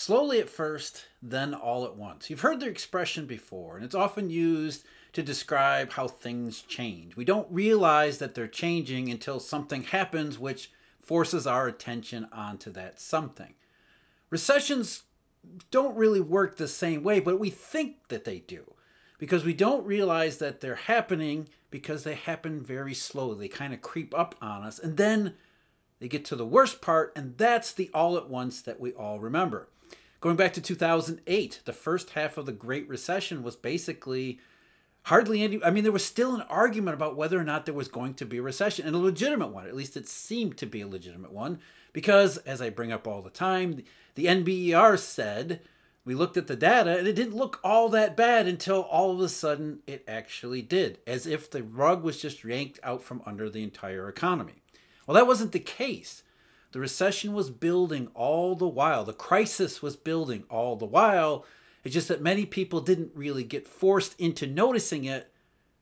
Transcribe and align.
Slowly 0.00 0.38
at 0.38 0.48
first, 0.48 1.06
then 1.20 1.52
all 1.52 1.84
at 1.84 1.96
once. 1.96 2.30
You've 2.30 2.42
heard 2.42 2.60
the 2.60 2.68
expression 2.68 3.26
before, 3.26 3.74
and 3.74 3.84
it's 3.84 3.96
often 3.96 4.30
used 4.30 4.84
to 5.12 5.24
describe 5.24 5.90
how 5.90 6.06
things 6.06 6.62
change. 6.62 7.16
We 7.16 7.24
don't 7.24 7.50
realize 7.50 8.18
that 8.18 8.36
they're 8.36 8.46
changing 8.46 9.10
until 9.10 9.40
something 9.40 9.82
happens 9.82 10.38
which 10.38 10.70
forces 11.00 11.48
our 11.48 11.66
attention 11.66 12.28
onto 12.30 12.70
that 12.74 13.00
something. 13.00 13.54
Recessions 14.30 15.02
don't 15.72 15.96
really 15.96 16.20
work 16.20 16.58
the 16.58 16.68
same 16.68 17.02
way, 17.02 17.18
but 17.18 17.40
we 17.40 17.50
think 17.50 18.06
that 18.06 18.24
they 18.24 18.38
do 18.38 18.74
because 19.18 19.44
we 19.44 19.52
don't 19.52 19.84
realize 19.84 20.38
that 20.38 20.60
they're 20.60 20.76
happening 20.76 21.48
because 21.72 22.04
they 22.04 22.14
happen 22.14 22.62
very 22.62 22.94
slowly. 22.94 23.48
They 23.48 23.48
kind 23.48 23.74
of 23.74 23.80
creep 23.80 24.16
up 24.16 24.36
on 24.40 24.62
us, 24.62 24.78
and 24.78 24.96
then 24.96 25.34
they 25.98 26.06
get 26.06 26.24
to 26.26 26.36
the 26.36 26.46
worst 26.46 26.80
part, 26.80 27.12
and 27.16 27.36
that's 27.36 27.72
the 27.72 27.90
all 27.92 28.16
at 28.16 28.30
once 28.30 28.62
that 28.62 28.78
we 28.78 28.92
all 28.92 29.18
remember. 29.18 29.68
Going 30.20 30.36
back 30.36 30.52
to 30.54 30.60
2008, 30.60 31.60
the 31.64 31.72
first 31.72 32.10
half 32.10 32.36
of 32.36 32.46
the 32.46 32.52
Great 32.52 32.88
Recession 32.88 33.44
was 33.44 33.54
basically 33.54 34.40
hardly 35.02 35.42
any. 35.42 35.62
I 35.62 35.70
mean, 35.70 35.84
there 35.84 35.92
was 35.92 36.04
still 36.04 36.34
an 36.34 36.42
argument 36.42 36.94
about 36.94 37.16
whether 37.16 37.38
or 37.38 37.44
not 37.44 37.66
there 37.66 37.74
was 37.74 37.86
going 37.86 38.14
to 38.14 38.26
be 38.26 38.38
a 38.38 38.42
recession, 38.42 38.84
and 38.84 38.96
a 38.96 38.98
legitimate 38.98 39.52
one. 39.52 39.66
At 39.66 39.76
least 39.76 39.96
it 39.96 40.08
seemed 40.08 40.56
to 40.58 40.66
be 40.66 40.80
a 40.80 40.88
legitimate 40.88 41.32
one, 41.32 41.60
because 41.92 42.36
as 42.38 42.60
I 42.60 42.70
bring 42.70 42.90
up 42.90 43.06
all 43.06 43.22
the 43.22 43.30
time, 43.30 43.84
the 44.16 44.26
NBER 44.26 44.98
said 44.98 45.60
we 46.04 46.16
looked 46.16 46.36
at 46.36 46.48
the 46.48 46.56
data 46.56 46.98
and 46.98 47.06
it 47.06 47.14
didn't 47.14 47.36
look 47.36 47.60
all 47.62 47.88
that 47.90 48.16
bad 48.16 48.48
until 48.48 48.80
all 48.82 49.12
of 49.12 49.20
a 49.20 49.28
sudden 49.28 49.80
it 49.86 50.02
actually 50.08 50.62
did, 50.62 50.98
as 51.06 51.26
if 51.26 51.48
the 51.48 51.62
rug 51.62 52.02
was 52.02 52.20
just 52.20 52.42
yanked 52.42 52.80
out 52.82 53.02
from 53.02 53.22
under 53.24 53.48
the 53.48 53.62
entire 53.62 54.08
economy. 54.08 54.62
Well, 55.06 55.14
that 55.14 55.28
wasn't 55.28 55.52
the 55.52 55.60
case. 55.60 56.24
The 56.72 56.80
recession 56.80 57.32
was 57.32 57.50
building 57.50 58.08
all 58.14 58.54
the 58.54 58.68
while, 58.68 59.04
the 59.04 59.12
crisis 59.12 59.80
was 59.82 59.96
building 59.96 60.44
all 60.50 60.76
the 60.76 60.84
while 60.84 61.44
it's 61.84 61.94
just 61.94 62.08
that 62.08 62.20
many 62.20 62.44
people 62.44 62.80
didn't 62.80 63.12
really 63.14 63.44
get 63.44 63.66
forced 63.66 64.18
into 64.20 64.46
noticing 64.46 65.04
it 65.04 65.32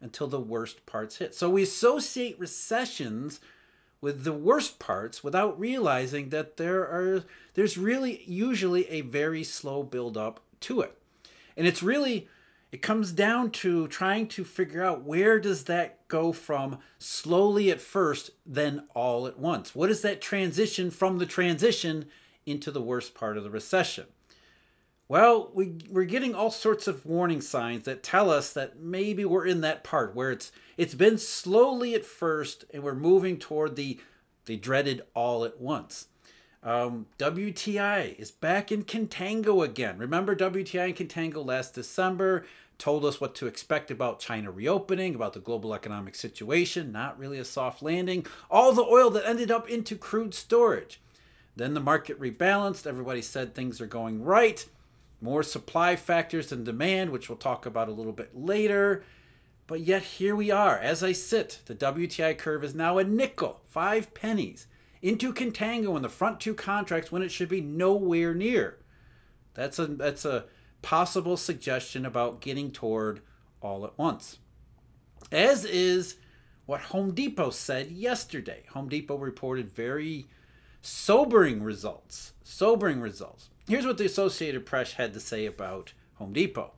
until 0.00 0.26
the 0.26 0.40
worst 0.40 0.86
parts 0.86 1.18
hit. 1.18 1.34
So 1.34 1.50
we 1.50 1.62
associate 1.62 2.38
recessions 2.38 3.40
with 4.00 4.24
the 4.24 4.32
worst 4.32 4.78
parts 4.78 5.24
without 5.24 5.58
realizing 5.58 6.28
that 6.28 6.58
there 6.58 6.82
are 6.82 7.24
there's 7.54 7.78
really 7.78 8.22
usually 8.26 8.88
a 8.88 9.00
very 9.00 9.42
slow 9.42 9.82
build 9.82 10.16
up 10.16 10.40
to 10.60 10.80
it. 10.82 10.96
And 11.56 11.66
it's 11.66 11.82
really 11.82 12.28
it 12.72 12.82
comes 12.82 13.12
down 13.12 13.50
to 13.52 13.86
trying 13.88 14.26
to 14.28 14.44
figure 14.44 14.84
out 14.84 15.04
where 15.04 15.38
does 15.38 15.64
that 15.64 16.06
go 16.08 16.32
from 16.32 16.78
slowly 16.98 17.70
at 17.70 17.80
first 17.80 18.30
then 18.44 18.84
all 18.94 19.26
at 19.26 19.38
once. 19.38 19.74
What 19.74 19.90
is 19.90 20.02
that 20.02 20.20
transition 20.20 20.90
from 20.90 21.18
the 21.18 21.26
transition 21.26 22.06
into 22.44 22.70
the 22.70 22.82
worst 22.82 23.14
part 23.14 23.36
of 23.36 23.44
the 23.44 23.50
recession? 23.50 24.06
Well, 25.08 25.52
we, 25.54 25.74
we're 25.88 26.04
getting 26.04 26.34
all 26.34 26.50
sorts 26.50 26.88
of 26.88 27.06
warning 27.06 27.40
signs 27.40 27.84
that 27.84 28.02
tell 28.02 28.28
us 28.28 28.52
that 28.54 28.80
maybe 28.80 29.24
we're 29.24 29.46
in 29.46 29.60
that 29.60 29.84
part 29.84 30.16
where 30.16 30.32
it's 30.32 30.50
it's 30.76 30.94
been 30.96 31.16
slowly 31.16 31.94
at 31.94 32.04
first 32.04 32.64
and 32.74 32.82
we're 32.82 32.94
moving 32.94 33.38
toward 33.38 33.76
the 33.76 34.00
the 34.46 34.56
dreaded 34.56 35.02
all 35.14 35.44
at 35.44 35.60
once. 35.60 36.08
Um, 36.66 37.06
WTI 37.20 38.18
is 38.18 38.32
back 38.32 38.72
in 38.72 38.82
contango 38.82 39.64
again. 39.64 39.98
Remember 39.98 40.34
WTI 40.34 40.86
and 40.86 40.96
contango 40.96 41.46
last 41.46 41.74
December 41.74 42.44
told 42.76 43.04
us 43.04 43.20
what 43.20 43.36
to 43.36 43.46
expect 43.46 43.88
about 43.92 44.18
China 44.18 44.50
reopening, 44.50 45.14
about 45.14 45.32
the 45.32 45.38
global 45.38 45.72
economic 45.72 46.16
situation, 46.16 46.90
not 46.90 47.16
really 47.20 47.38
a 47.38 47.44
soft 47.44 47.82
landing, 47.82 48.26
all 48.50 48.72
the 48.72 48.82
oil 48.82 49.10
that 49.10 49.24
ended 49.24 49.48
up 49.48 49.70
into 49.70 49.94
crude 49.94 50.34
storage. 50.34 51.00
Then 51.54 51.72
the 51.72 51.80
market 51.80 52.20
rebalanced, 52.20 52.84
everybody 52.84 53.22
said 53.22 53.54
things 53.54 53.80
are 53.80 53.86
going 53.86 54.24
right 54.24 54.66
more 55.20 55.44
supply 55.44 55.94
factors 55.94 56.48
than 56.48 56.64
demand, 56.64 57.10
which 57.10 57.28
we'll 57.28 57.38
talk 57.38 57.64
about 57.64 57.88
a 57.88 57.92
little 57.92 58.12
bit 58.12 58.36
later. 58.36 59.04
But 59.68 59.80
yet 59.82 60.02
here 60.02 60.34
we 60.34 60.50
are. 60.50 60.76
As 60.76 61.04
I 61.04 61.12
sit, 61.12 61.60
the 61.66 61.76
WTI 61.76 62.36
curve 62.36 62.64
is 62.64 62.74
now 62.74 62.98
a 62.98 63.04
nickel, 63.04 63.60
five 63.64 64.12
pennies, 64.14 64.66
into 65.02 65.32
contango 65.32 65.96
in 65.96 66.02
the 66.02 66.08
front 66.08 66.40
two 66.40 66.54
contracts 66.54 67.12
when 67.12 67.22
it 67.22 67.30
should 67.30 67.48
be 67.48 67.60
nowhere 67.60 68.34
near. 68.34 68.78
That's 69.54 69.78
a 69.78 69.86
that's 69.86 70.24
a 70.24 70.44
possible 70.82 71.36
suggestion 71.36 72.06
about 72.06 72.40
getting 72.40 72.70
toward 72.70 73.20
all 73.60 73.84
at 73.84 73.96
once. 73.98 74.38
As 75.32 75.64
is 75.64 76.16
what 76.66 76.80
Home 76.82 77.12
Depot 77.12 77.50
said 77.50 77.90
yesterday. 77.90 78.64
Home 78.70 78.88
Depot 78.88 79.16
reported 79.16 79.70
very 79.70 80.26
sobering 80.82 81.62
results. 81.62 82.32
Sobering 82.42 83.00
results. 83.00 83.48
Here's 83.68 83.86
what 83.86 83.98
the 83.98 84.06
Associated 84.06 84.66
Press 84.66 84.92
had 84.92 85.14
to 85.14 85.20
say 85.20 85.46
about 85.46 85.92
Home 86.14 86.32
Depot. 86.32 86.72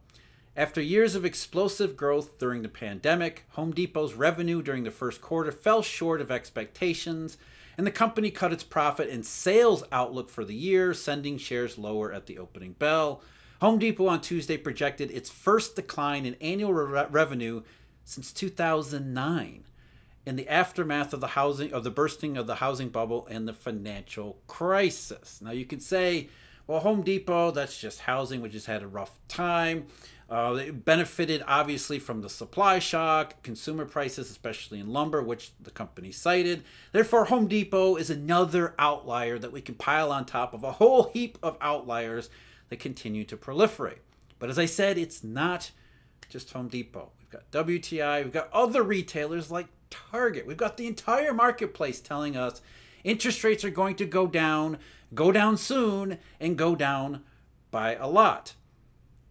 After 0.57 0.81
years 0.81 1.15
of 1.15 1.25
explosive 1.25 1.97
growth 1.97 2.39
during 2.39 2.63
the 2.63 2.69
pandemic, 2.69 3.45
Home 3.51 3.73
Depot's 3.73 4.15
revenue 4.15 4.61
during 4.61 4.85
the 4.85 4.91
first 4.91 5.21
quarter 5.21 5.53
fell 5.53 5.83
short 5.83 6.21
of 6.21 6.31
expectations, 6.31 7.39
and 7.79 7.87
the 7.87 7.93
company 7.93 8.31
cut 8.31 8.53
its 8.53 8.65
profit 8.65 9.09
and 9.09 9.25
sales 9.25 9.85
outlook 9.93 10.29
for 10.29 10.45
the 10.45 10.55
year, 10.55 10.93
sending 10.93 11.39
shares 11.39 11.79
lower 11.79 12.13
at 12.13 12.27
the 12.27 12.37
opening 12.37 12.73
bell. 12.73 13.23
Home 13.61 13.79
Depot 13.79 14.09
on 14.09 14.21
Tuesday 14.21 14.57
projected 14.57 15.13
its 15.13 15.31
first 15.31 15.77
decline 15.77 16.27
in 16.27 16.35
annual 16.35 16.75
re- 16.75 17.07
revenue 17.09 17.63
since 18.05 18.33
2009 18.33 19.65
in 20.27 20.37
the 20.37 20.49
aftermath 20.49 21.15
of 21.15 21.21
the 21.21 21.29
housing 21.29 21.73
of 21.73 21.85
the 21.85 21.91
bursting 21.91 22.37
of 22.37 22.47
the 22.47 22.57
housing 22.57 22.89
bubble 22.89 23.27
and 23.31 23.47
the 23.47 23.53
financial 23.53 24.39
crisis. 24.49 25.41
Now 25.41 25.53
you 25.53 25.65
could 25.65 25.83
say 25.83 26.29
well, 26.69 26.81
Home 26.81 27.01
Depot, 27.01 27.51
that's 27.51 27.81
just 27.81 28.01
housing, 28.01 28.43
which 28.43 28.53
has 28.53 28.67
had 28.67 28.83
a 28.83 28.87
rough 28.87 29.19
time. 29.27 29.87
Uh, 30.29 30.53
they 30.53 30.71
benefited 30.71 31.43
obviously 31.47 31.99
from 31.99 32.21
the 32.21 32.29
supply 32.29 32.79
shock, 32.79 33.43
consumer 33.43 33.87
prices, 33.87 34.31
especially 34.31 34.79
in 34.79 34.93
lumber, 34.93 35.23
which 35.23 35.53
the 35.59 35.71
company 35.71 36.13
cited. 36.13 36.63
Therefore, 36.93 37.25
Home 37.27 37.49
Depot 37.49 37.97
is 37.97 38.11
another 38.11 38.75
outlier 38.79 39.39
that 39.39 39.53
we 39.53 39.63
can 39.63 39.75
pile 39.75 40.13
on 40.13 40.27
top 40.27 40.53
of 40.53 40.65
a 40.65 40.73
whole 40.73 41.05
heap 41.15 41.39
of 41.43 41.57
outliers 41.61 42.29
that 42.69 42.79
continue 42.79 43.25
to 43.25 43.37
proliferate. 43.39 44.01
But 44.39 44.51
as 44.51 44.59
I 44.59 44.67
said, 44.67 44.99
it's 44.99 45.25
not 45.25 45.71
just 46.29 46.53
Home 46.53 46.69
Depot. 46.69 47.11
We've 47.19 47.31
got 47.31 47.51
WTI, 47.67 48.23
we've 48.23 48.33
got 48.33 48.53
other 48.53 48.83
retailers 48.83 49.51
like 49.51 49.69
Target. 49.91 50.47
We've 50.47 50.57
got 50.57 50.77
the 50.77 50.87
entire 50.87 51.33
marketplace 51.33 52.01
telling 52.01 52.37
us 52.37 52.61
interest 53.05 53.43
rates 53.43 53.65
are 53.65 53.71
going 53.71 53.97
to 53.97 54.05
go 54.05 54.27
down 54.27 54.79
go 55.15 55.33
down 55.33 55.57
soon 55.57 56.19
and 56.39 56.59
go 56.59 56.75
down 56.75 57.23
by 57.71 57.95
a 57.95 58.07
lot. 58.07 58.55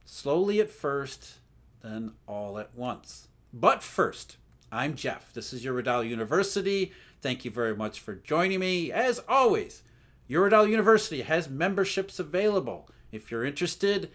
Slowly 0.10 0.62
at 0.62 0.72
first, 0.72 1.40
then 1.84 2.14
all 2.28 2.58
at 2.60 2.74
once. 2.74 3.28
But 3.52 3.84
first, 3.84 4.38
I'm 4.72 4.96
Jeff. 4.96 5.34
This 5.34 5.52
is 5.52 5.66
Eurodollar 5.66 6.08
University. 6.08 6.94
Thank 7.22 7.44
you 7.44 7.52
very 7.52 7.76
much 7.76 8.00
for 8.00 8.16
joining 8.16 8.62
me. 8.62 8.90
As 8.90 9.20
always, 9.28 9.84
Eurodollar 10.30 10.70
University 10.70 11.24
has 11.24 11.50
memberships 11.50 12.20
available. 12.20 12.90
If 13.12 13.30
you're 13.30 13.44
interested, 13.44 14.10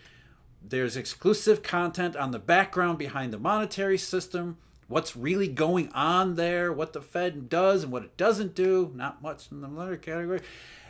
there's 0.67 0.97
exclusive 0.97 1.63
content 1.63 2.17
on 2.17 2.31
the 2.31 2.39
background 2.39 2.97
behind 2.97 3.31
the 3.31 3.39
monetary 3.39 3.99
system, 3.99 4.57
what's 4.89 5.15
really 5.15 5.49
going 5.49 5.91
on 5.93 6.37
there, 6.37 6.73
what 6.73 6.95
the 6.95 7.03
Fed 7.03 7.51
does 7.51 7.83
and 7.83 7.93
what 7.93 8.03
it 8.05 8.17
doesn't 8.17 8.55
do. 8.55 8.93
Not 8.95 9.21
much 9.21 9.53
in 9.53 9.61
the 9.61 9.69
latter 9.69 9.99
category 9.99 10.41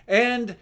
and 0.06 0.56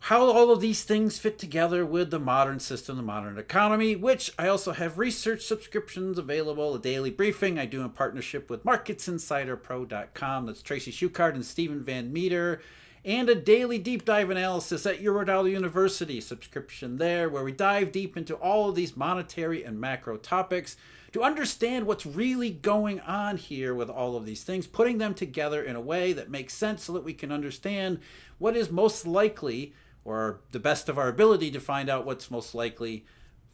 how 0.00 0.24
all 0.24 0.50
of 0.50 0.60
these 0.60 0.84
things 0.84 1.18
fit 1.18 1.38
together 1.38 1.84
with 1.84 2.10
the 2.10 2.18
modern 2.18 2.60
system, 2.60 2.96
the 2.96 3.02
modern 3.02 3.36
economy, 3.36 3.96
which 3.96 4.30
I 4.38 4.48
also 4.48 4.72
have 4.72 4.98
research 4.98 5.42
subscriptions 5.42 6.18
available, 6.18 6.74
a 6.74 6.78
daily 6.78 7.10
briefing 7.10 7.58
I 7.58 7.66
do 7.66 7.82
in 7.82 7.90
partnership 7.90 8.48
with 8.48 8.64
MarketsInsiderPro.com. 8.64 10.46
That's 10.46 10.62
Tracy 10.62 10.92
Shuchart 10.92 11.34
and 11.34 11.44
Steven 11.44 11.82
Van 11.82 12.12
Metre. 12.12 12.62
And 13.04 13.28
a 13.28 13.34
daily 13.34 13.78
deep 13.78 14.04
dive 14.04 14.30
analysis 14.30 14.84
at 14.84 15.02
Eurodollar 15.02 15.50
University 15.50 16.20
subscription 16.20 16.98
there, 16.98 17.28
where 17.28 17.44
we 17.44 17.52
dive 17.52 17.92
deep 17.92 18.16
into 18.16 18.34
all 18.34 18.68
of 18.68 18.74
these 18.74 18.96
monetary 18.96 19.62
and 19.64 19.80
macro 19.80 20.16
topics 20.16 20.76
to 21.12 21.22
understand 21.22 21.86
what's 21.86 22.04
really 22.04 22.50
going 22.50 23.00
on 23.00 23.36
here 23.36 23.74
with 23.74 23.88
all 23.88 24.16
of 24.16 24.26
these 24.26 24.44
things, 24.44 24.66
putting 24.66 24.98
them 24.98 25.14
together 25.14 25.62
in 25.62 25.76
a 25.76 25.80
way 25.80 26.12
that 26.12 26.30
makes 26.30 26.54
sense 26.54 26.84
so 26.84 26.92
that 26.92 27.04
we 27.04 27.14
can 27.14 27.32
understand 27.32 27.98
what 28.38 28.56
is 28.56 28.70
most 28.70 29.06
likely, 29.06 29.72
or 30.08 30.40
the 30.52 30.58
best 30.58 30.88
of 30.88 30.96
our 30.96 31.08
ability 31.08 31.50
to 31.50 31.60
find 31.60 31.90
out 31.90 32.06
what's 32.06 32.30
most 32.30 32.54
likely 32.54 33.04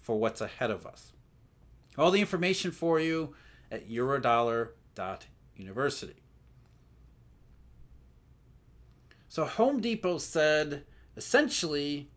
for 0.00 0.16
what's 0.16 0.40
ahead 0.40 0.70
of 0.70 0.86
us. 0.86 1.12
All 1.98 2.12
the 2.12 2.20
information 2.20 2.70
for 2.70 3.00
you 3.00 3.34
at 3.72 3.90
eurodollar.university. 3.90 6.22
So 9.28 9.44
Home 9.44 9.80
Depot 9.80 10.18
said 10.18 10.84
essentially 11.16 12.08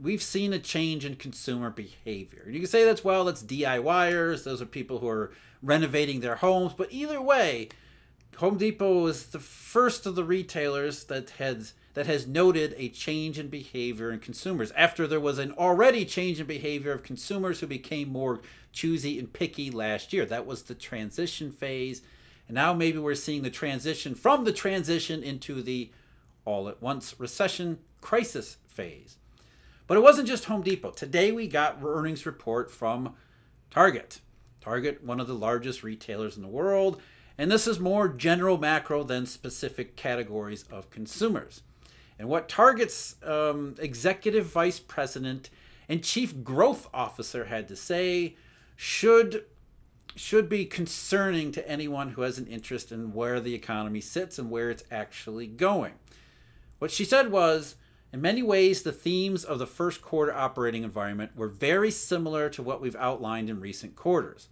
we've 0.00 0.22
seen 0.22 0.52
a 0.52 0.60
change 0.60 1.04
in 1.04 1.16
consumer 1.16 1.68
behavior. 1.68 2.46
You 2.48 2.60
can 2.60 2.68
say 2.68 2.84
that's 2.84 3.02
well, 3.02 3.24
that's 3.24 3.42
DIYers, 3.42 4.44
those 4.44 4.62
are 4.62 4.66
people 4.66 5.00
who 5.00 5.08
are 5.08 5.32
renovating 5.60 6.20
their 6.20 6.36
homes, 6.36 6.72
but 6.72 6.92
either 6.92 7.20
way, 7.20 7.70
Home 8.38 8.56
Depot 8.56 9.06
is 9.06 9.26
the 9.26 9.38
first 9.38 10.06
of 10.06 10.14
the 10.14 10.24
retailers 10.24 11.04
that 11.04 11.30
has 11.30 11.74
that 11.94 12.06
has 12.06 12.26
noted 12.26 12.74
a 12.78 12.88
change 12.88 13.38
in 13.38 13.48
behavior 13.48 14.10
in 14.10 14.18
consumers 14.18 14.72
after 14.72 15.06
there 15.06 15.20
was 15.20 15.38
an 15.38 15.52
already 15.52 16.06
change 16.06 16.40
in 16.40 16.46
behavior 16.46 16.92
of 16.92 17.02
consumers 17.02 17.60
who 17.60 17.66
became 17.66 18.08
more 18.08 18.40
choosy 18.72 19.18
and 19.18 19.30
picky 19.30 19.70
last 19.70 20.10
year. 20.10 20.24
That 20.24 20.46
was 20.46 20.62
the 20.62 20.74
transition 20.74 21.52
phase. 21.52 22.00
And 22.48 22.54
now 22.54 22.72
maybe 22.72 22.96
we're 22.96 23.14
seeing 23.14 23.42
the 23.42 23.50
transition 23.50 24.14
from 24.14 24.44
the 24.44 24.52
transition 24.52 25.22
into 25.22 25.62
the 25.62 25.90
all 26.46 26.66
at 26.68 26.80
once 26.80 27.14
recession 27.20 27.78
crisis 28.00 28.56
phase. 28.66 29.18
But 29.86 29.98
it 29.98 30.02
wasn't 30.02 30.28
just 30.28 30.46
Home 30.46 30.62
Depot. 30.62 30.92
Today 30.92 31.30
we 31.30 31.46
got 31.46 31.78
earnings 31.84 32.24
report 32.24 32.70
from 32.70 33.14
Target. 33.70 34.20
Target, 34.62 35.04
one 35.04 35.20
of 35.20 35.26
the 35.26 35.34
largest 35.34 35.82
retailers 35.82 36.36
in 36.36 36.42
the 36.42 36.48
world, 36.48 37.02
and 37.38 37.50
this 37.50 37.66
is 37.66 37.80
more 37.80 38.08
general 38.08 38.58
macro 38.58 39.02
than 39.02 39.26
specific 39.26 39.96
categories 39.96 40.64
of 40.70 40.90
consumers. 40.90 41.62
And 42.18 42.28
what 42.28 42.48
Target's 42.48 43.16
um, 43.24 43.74
executive 43.78 44.46
vice 44.46 44.78
president 44.78 45.50
and 45.88 46.04
chief 46.04 46.42
growth 46.44 46.88
officer 46.94 47.46
had 47.46 47.68
to 47.68 47.76
say 47.76 48.36
should 48.76 49.44
should 50.14 50.46
be 50.46 50.66
concerning 50.66 51.50
to 51.52 51.66
anyone 51.66 52.10
who 52.10 52.20
has 52.20 52.36
an 52.36 52.46
interest 52.46 52.92
in 52.92 53.14
where 53.14 53.40
the 53.40 53.54
economy 53.54 54.00
sits 54.00 54.38
and 54.38 54.50
where 54.50 54.70
it's 54.70 54.84
actually 54.90 55.46
going. 55.46 55.94
What 56.78 56.90
she 56.90 57.04
said 57.06 57.30
was 57.30 57.76
in 58.12 58.20
many 58.20 58.42
ways, 58.42 58.82
the 58.82 58.92
themes 58.92 59.42
of 59.42 59.58
the 59.58 59.66
first 59.66 60.02
quarter 60.02 60.34
operating 60.34 60.84
environment 60.84 61.34
were 61.34 61.48
very 61.48 61.90
similar 61.90 62.50
to 62.50 62.62
what 62.62 62.82
we've 62.82 62.96
outlined 62.96 63.48
in 63.48 63.58
recent 63.58 63.96
quarters. 63.96 64.48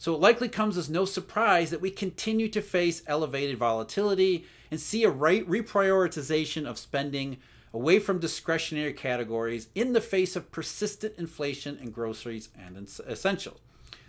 So 0.00 0.14
it 0.14 0.20
likely 0.20 0.48
comes 0.48 0.78
as 0.78 0.88
no 0.88 1.04
surprise 1.04 1.68
that 1.68 1.82
we 1.82 1.90
continue 1.90 2.48
to 2.48 2.62
face 2.62 3.02
elevated 3.06 3.58
volatility 3.58 4.46
and 4.70 4.80
see 4.80 5.04
a 5.04 5.10
right 5.10 5.46
reprioritization 5.46 6.64
of 6.64 6.78
spending 6.78 7.36
away 7.74 7.98
from 7.98 8.18
discretionary 8.18 8.94
categories 8.94 9.68
in 9.74 9.92
the 9.92 10.00
face 10.00 10.36
of 10.36 10.50
persistent 10.50 11.18
inflation 11.18 11.78
in 11.82 11.90
groceries 11.90 12.48
and 12.58 12.88
essentials. 13.06 13.60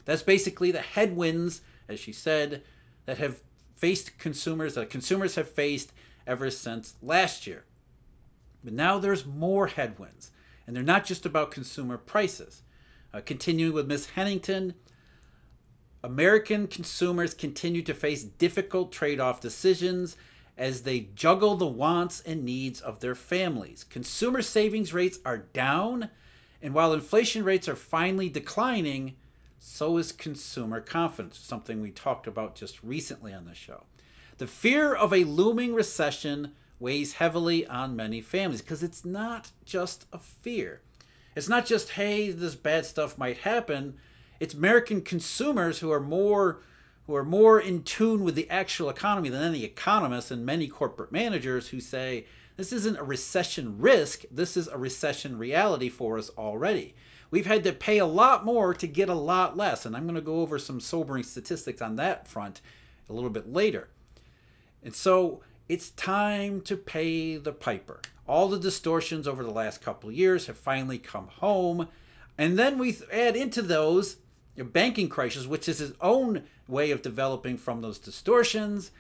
That's 0.05 0.23
basically 0.23 0.71
the 0.71 0.79
headwinds, 0.79 1.59
as 1.89 1.99
she 1.99 2.13
said, 2.13 2.63
that 3.05 3.17
have 3.17 3.41
faced 3.75 4.17
consumers, 4.17 4.75
that 4.75 4.89
consumers 4.89 5.35
have 5.35 5.49
faced 5.49 5.91
ever 6.25 6.49
since 6.49 6.95
last 7.01 7.45
year. 7.45 7.65
But 8.63 8.71
now 8.71 8.97
there's 8.97 9.25
more 9.25 9.67
headwinds, 9.67 10.31
and 10.65 10.73
they're 10.73 10.83
not 10.83 11.03
just 11.03 11.25
about 11.25 11.51
consumer 11.51 11.97
prices. 11.97 12.61
Uh, 13.13 13.19
continuing 13.19 13.73
with 13.73 13.88
Ms. 13.88 14.11
Hennington, 14.11 14.73
American 16.03 16.68
consumers 16.68 17.33
continue 17.33 17.83
to 17.83 17.94
face 17.94 18.24
difficult 18.24 18.92
trade 18.92 19.19
off 19.19 19.39
decisions 19.39 20.18
as 20.57 20.81
they 20.81 21.00
juggle 21.15 21.56
the 21.56 21.68
wants 21.68 22.21
and 22.21 22.44
needs 22.44 22.81
of 22.81 23.00
their 23.00 23.15
families. 23.15 23.83
Consumer 23.83 24.42
savings 24.42 24.94
rates 24.94 25.19
are 25.25 25.38
down, 25.38 26.09
and 26.62 26.74
while 26.74 26.94
inflation 26.94 27.44
rates 27.44 27.68
are 27.68 27.75
finally 27.75 28.30
declining, 28.30 29.15
so 29.59 29.98
is 29.98 30.12
consumer 30.12 30.81
confidence, 30.81 31.38
something 31.38 31.81
we 31.81 31.92
talked 31.92 32.27
about 32.27 32.56
just 32.56 32.83
recently 32.83 33.33
on 33.33 33.45
the 33.45 33.53
show. 33.53 33.83
The 34.38 34.48
fear 34.48 34.94
of 34.94 35.13
a 35.13 35.24
looming 35.24 35.74
recession 35.74 36.53
weighs 36.80 37.13
heavily 37.13 37.65
on 37.68 37.95
many 37.95 38.21
families 38.21 38.62
because 38.62 38.81
it's 38.81 39.06
not 39.06 39.51
just 39.65 40.07
a 40.12 40.18
fear. 40.18 40.81
It's 41.36 41.48
not 41.48 41.65
just, 41.65 41.92
hey, 41.92 42.31
this 42.31 42.56
bad 42.56 42.86
stuff 42.86 43.18
might 43.18 43.38
happen. 43.38 43.98
It's 44.41 44.55
American 44.55 45.03
consumers 45.03 45.77
who 45.79 45.91
are 45.91 45.99
more 45.99 46.63
who 47.05 47.15
are 47.15 47.23
more 47.23 47.59
in 47.59 47.83
tune 47.83 48.23
with 48.23 48.33
the 48.33 48.49
actual 48.49 48.89
economy 48.89 49.29
than 49.29 49.43
any 49.43 49.63
economists 49.63 50.31
and 50.31 50.43
many 50.43 50.67
corporate 50.67 51.11
managers 51.11 51.67
who 51.67 51.79
say 51.79 52.25
this 52.57 52.73
isn't 52.73 52.97
a 52.97 53.03
recession 53.03 53.77
risk, 53.77 54.23
this 54.31 54.57
is 54.57 54.67
a 54.67 54.79
recession 54.79 55.38
reality 55.38 55.89
for 55.89 56.17
us 56.17 56.31
already. 56.39 56.95
We've 57.29 57.45
had 57.45 57.63
to 57.65 57.71
pay 57.71 57.99
a 57.99 58.05
lot 58.07 58.43
more 58.43 58.73
to 58.73 58.88
get 58.88 59.09
a 59.09 59.13
lot 59.13 59.57
less, 59.57 59.85
and 59.85 59.95
I'm 59.95 60.05
going 60.05 60.15
to 60.15 60.21
go 60.21 60.41
over 60.41 60.57
some 60.57 60.79
sobering 60.79 61.23
statistics 61.23 61.81
on 61.81 61.95
that 61.97 62.27
front 62.27 62.61
a 63.09 63.13
little 63.13 63.29
bit 63.29 63.53
later. 63.53 63.89
And 64.81 64.95
so 64.95 65.41
it's 65.69 65.91
time 65.91 66.61
to 66.61 66.75
pay 66.75 67.38
the 67.38 67.53
piper. 67.53 68.01
All 68.27 68.47
the 68.47 68.59
distortions 68.59 69.27
over 69.27 69.43
the 69.43 69.51
last 69.51 69.83
couple 69.83 70.11
years 70.11 70.47
have 70.47 70.57
finally 70.57 70.97
come 70.97 71.27
home. 71.27 71.89
And 72.39 72.57
then 72.57 72.79
we 72.79 72.97
add 73.13 73.35
into 73.35 73.61
those 73.61 74.17
banking 74.57 75.09
crisis, 75.09 75.48
which 75.48 75.68
is 75.68 75.81
its 75.81 75.98
own 76.01 76.44
way 76.68 76.92
of 76.92 77.01
developing 77.01 77.57
from 77.57 77.81
those 77.81 78.00
distortions. 78.00 78.92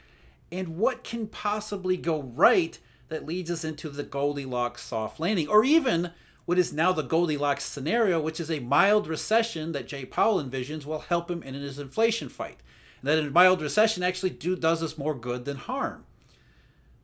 And 0.51 0.77
what 0.77 1.03
can 1.03 1.27
possibly 1.27 1.97
go 1.97 2.21
right 2.21 2.77
that 3.09 3.25
leads 3.25 3.51
us 3.51 3.63
into 3.63 3.89
the 3.89 4.03
Goldilocks 4.03 4.81
soft 4.83 5.19
landing, 5.19 5.47
or 5.47 5.63
even 5.63 6.11
what 6.45 6.57
is 6.57 6.73
now 6.73 6.91
the 6.91 7.03
Goldilocks 7.03 7.63
scenario, 7.63 8.19
which 8.19 8.39
is 8.39 8.49
a 8.49 8.59
mild 8.59 9.07
recession 9.07 9.73
that 9.73 9.87
Jay 9.87 10.05
Powell 10.05 10.43
envisions 10.43 10.85
will 10.85 10.99
help 10.99 11.29
him 11.29 11.43
in 11.43 11.53
his 11.53 11.79
inflation 11.79 12.29
fight. 12.29 12.57
And 13.01 13.09
that 13.09 13.19
a 13.19 13.29
mild 13.29 13.61
recession 13.61 14.03
actually 14.03 14.31
do, 14.31 14.55
does 14.55 14.81
us 14.81 14.97
more 14.97 15.15
good 15.15 15.45
than 15.45 15.57
harm. 15.57 16.05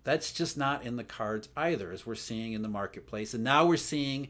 That's 0.04 0.32
just 0.32 0.58
not 0.58 0.84
in 0.84 0.96
the 0.96 1.04
cards 1.04 1.50
either, 1.58 1.92
as 1.92 2.06
we're 2.06 2.16
seeing 2.16 2.54
in 2.54 2.62
the 2.62 2.70
marketplace. 2.70 3.34
And 3.34 3.44
now 3.44 3.66
we're 3.66 3.78
seeing 3.78 4.30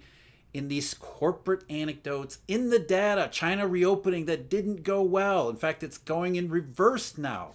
in 0.53 0.67
these 0.67 0.93
corporate 0.93 1.63
anecdotes 1.69 2.39
in 2.47 2.69
the 2.69 2.79
data, 2.79 3.29
China 3.31 3.67
reopening 3.67 4.25
that 4.25 4.49
didn't 4.49 4.83
go 4.83 5.01
well. 5.01 5.49
In 5.49 5.55
fact, 5.55 5.83
it's 5.83 5.97
going 5.97 6.35
in 6.35 6.49
reverse 6.49 7.17
now. 7.17 7.51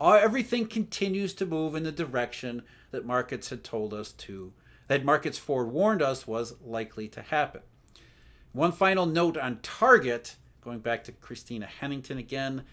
Uh, 0.00 0.20
everything 0.22 0.66
continues 0.66 1.32
to 1.34 1.46
move 1.46 1.74
in 1.74 1.82
the 1.82 1.92
direction 1.92 2.62
that 2.90 3.06
markets 3.06 3.48
had 3.48 3.64
told 3.64 3.94
us 3.94 4.12
to, 4.12 4.52
that 4.88 5.04
markets 5.04 5.38
forewarned 5.38 6.02
us 6.02 6.26
was 6.26 6.54
likely 6.64 7.08
to 7.08 7.22
happen. 7.22 7.62
One 8.52 8.72
final 8.72 9.06
note 9.06 9.36
on 9.36 9.58
Target, 9.62 10.36
going 10.62 10.80
back 10.80 11.04
to 11.04 11.12
Christina 11.12 11.66
Hennington 11.66 12.18
again. 12.18 12.64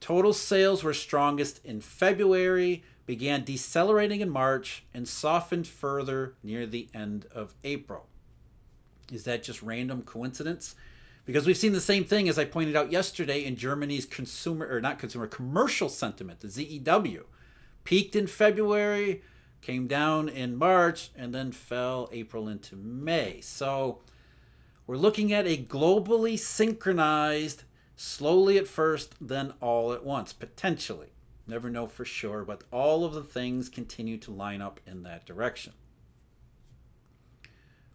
Total 0.00 0.32
sales 0.32 0.82
were 0.82 0.94
strongest 0.94 1.64
in 1.64 1.80
February, 1.80 2.82
began 3.06 3.44
decelerating 3.44 4.20
in 4.20 4.30
March 4.30 4.84
and 4.92 5.06
softened 5.06 5.66
further 5.66 6.34
near 6.42 6.66
the 6.66 6.88
end 6.94 7.26
of 7.34 7.54
April. 7.64 8.06
Is 9.12 9.24
that 9.24 9.42
just 9.42 9.62
random 9.62 10.02
coincidence? 10.02 10.74
Because 11.24 11.46
we've 11.46 11.56
seen 11.56 11.72
the 11.72 11.80
same 11.80 12.04
thing 12.04 12.28
as 12.28 12.38
I 12.38 12.44
pointed 12.44 12.74
out 12.74 12.90
yesterday 12.90 13.44
in 13.44 13.56
Germany's 13.56 14.06
consumer 14.06 14.66
or 14.68 14.80
not 14.80 14.98
consumer 14.98 15.26
commercial 15.26 15.88
sentiment, 15.88 16.40
the 16.40 16.48
ZEW. 16.48 17.24
Peaked 17.84 18.16
in 18.16 18.26
February, 18.26 19.22
came 19.60 19.86
down 19.86 20.28
in 20.28 20.56
March, 20.56 21.10
and 21.16 21.32
then 21.34 21.52
fell 21.52 22.08
April 22.12 22.48
into 22.48 22.74
May. 22.74 23.40
So 23.40 24.00
we're 24.86 24.96
looking 24.96 25.32
at 25.32 25.46
a 25.46 25.56
globally 25.56 26.38
synchronized, 26.38 27.62
slowly 27.94 28.58
at 28.58 28.66
first, 28.66 29.14
then 29.20 29.52
all 29.60 29.92
at 29.92 30.04
once, 30.04 30.32
potentially. 30.32 31.12
Never 31.46 31.70
know 31.70 31.86
for 31.86 32.04
sure, 32.04 32.44
but 32.44 32.62
all 32.72 33.04
of 33.04 33.14
the 33.14 33.22
things 33.22 33.68
continue 33.68 34.16
to 34.18 34.30
line 34.32 34.60
up 34.60 34.80
in 34.86 35.02
that 35.04 35.26
direction. 35.26 35.72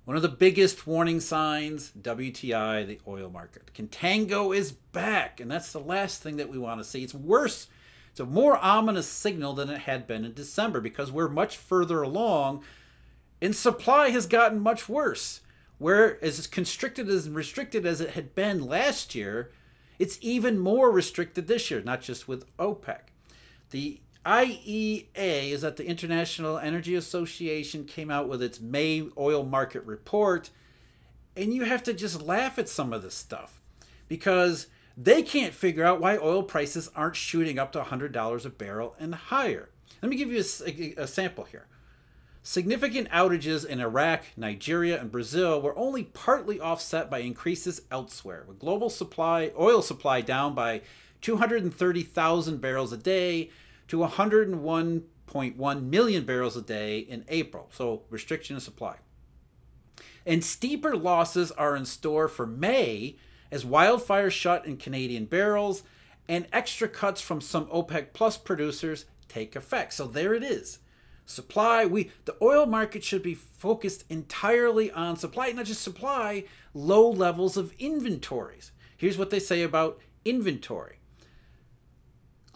One 0.07 0.15
of 0.15 0.21
the 0.21 0.29
biggest 0.29 0.87
warning 0.87 1.19
signs 1.19 1.91
WTI, 2.01 2.87
the 2.87 3.01
oil 3.05 3.29
market. 3.29 3.73
Contango 3.73 4.55
is 4.55 4.71
back, 4.71 5.41
and 5.41 5.51
that's 5.51 5.73
the 5.73 5.81
last 5.81 6.23
thing 6.23 6.37
that 6.37 6.47
we 6.47 6.57
want 6.57 6.79
to 6.79 6.85
see. 6.85 7.03
It's 7.03 7.13
worse, 7.13 7.67
it's 8.11 8.21
a 8.21 8.25
more 8.25 8.55
ominous 8.55 9.09
signal 9.09 9.51
than 9.51 9.69
it 9.69 9.79
had 9.79 10.07
been 10.07 10.23
in 10.23 10.33
December 10.33 10.79
because 10.79 11.11
we're 11.11 11.27
much 11.27 11.57
further 11.57 12.03
along, 12.03 12.63
and 13.41 13.53
supply 13.53 14.11
has 14.11 14.27
gotten 14.27 14.61
much 14.61 14.87
worse. 14.87 15.41
Where 15.77 16.23
as 16.23 16.47
constricted 16.47 17.09
as 17.09 17.29
restricted 17.29 17.85
as 17.85 17.99
it 17.99 18.11
had 18.11 18.33
been 18.33 18.65
last 18.65 19.13
year, 19.13 19.51
it's 19.99 20.17
even 20.21 20.57
more 20.57 20.89
restricted 20.89 21.47
this 21.47 21.69
year, 21.69 21.81
not 21.81 21.99
just 21.99 22.29
with 22.29 22.45
OPEC. 22.55 22.99
The 23.71 23.99
IEA 24.27 25.51
is 25.51 25.61
that 25.61 25.77
the 25.77 25.85
International 25.87 26.57
Energy 26.57 26.95
Association 26.95 27.85
came 27.85 28.11
out 28.11 28.27
with 28.27 28.43
its 28.43 28.59
May 28.59 29.07
oil 29.17 29.45
market 29.45 29.85
report, 29.85 30.49
and 31.37 31.53
you 31.53 31.63
have 31.63 31.81
to 31.83 31.93
just 31.93 32.21
laugh 32.21 32.59
at 32.59 32.67
some 32.67 32.91
of 32.91 33.01
this 33.01 33.15
stuff 33.15 33.61
because 34.09 34.67
they 34.97 35.21
can't 35.23 35.53
figure 35.53 35.85
out 35.85 36.01
why 36.01 36.17
oil 36.17 36.43
prices 36.43 36.91
aren't 36.93 37.15
shooting 37.15 37.57
up 37.57 37.71
to 37.71 37.81
$100 37.81 38.45
a 38.45 38.49
barrel 38.49 38.95
and 38.99 39.15
higher. 39.15 39.69
Let 40.01 40.09
me 40.09 40.17
give 40.17 40.31
you 40.31 40.43
a, 40.65 41.03
a 41.03 41.07
sample 41.07 41.45
here. 41.45 41.67
Significant 42.43 43.09
outages 43.09 43.65
in 43.65 43.79
Iraq, 43.79 44.25
Nigeria, 44.35 44.99
and 44.99 45.09
Brazil 45.11 45.61
were 45.61 45.77
only 45.77 46.03
partly 46.03 46.59
offset 46.59 47.09
by 47.09 47.19
increases 47.19 47.83
elsewhere, 47.91 48.43
with 48.45 48.59
global 48.59 48.89
supply 48.89 49.51
oil 49.57 49.81
supply 49.81 50.19
down 50.19 50.53
by 50.53 50.81
230,000 51.21 52.59
barrels 52.59 52.91
a 52.91 52.97
day 52.97 53.51
to 53.87 53.97
101.1 53.97 55.83
million 55.83 56.25
barrels 56.25 56.57
a 56.57 56.61
day 56.61 56.99
in 56.99 57.25
April. 57.27 57.69
So, 57.71 58.03
restriction 58.09 58.55
of 58.55 58.63
supply. 58.63 58.97
And 60.25 60.43
steeper 60.43 60.95
losses 60.95 61.51
are 61.51 61.75
in 61.75 61.85
store 61.85 62.27
for 62.27 62.45
May 62.45 63.15
as 63.51 63.63
wildfires 63.63 64.31
shut 64.31 64.65
in 64.65 64.77
Canadian 64.77 65.25
barrels 65.25 65.83
and 66.27 66.47
extra 66.51 66.87
cuts 66.87 67.21
from 67.21 67.41
some 67.41 67.65
OPEC 67.67 68.07
Plus 68.13 68.37
producers 68.37 69.05
take 69.27 69.55
effect. 69.55 69.93
So 69.93 70.07
there 70.07 70.33
it 70.33 70.43
is. 70.43 70.79
Supply, 71.25 71.85
we 71.85 72.11
the 72.25 72.35
oil 72.41 72.65
market 72.65 73.03
should 73.03 73.21
be 73.21 73.35
focused 73.35 74.05
entirely 74.09 74.91
on 74.91 75.17
supply, 75.17 75.51
not 75.51 75.65
just 75.65 75.81
supply, 75.81 76.45
low 76.73 77.09
levels 77.09 77.57
of 77.57 77.73
inventories. 77.79 78.71
Here's 78.95 79.17
what 79.17 79.29
they 79.29 79.39
say 79.39 79.61
about 79.61 79.99
inventory. 80.23 80.99